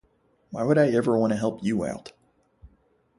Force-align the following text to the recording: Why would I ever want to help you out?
Why 0.49 0.63
would 0.63 0.79
I 0.79 0.87
ever 0.87 1.15
want 1.15 1.31
to 1.33 1.37
help 1.37 1.63
you 1.63 1.85
out? 1.85 2.11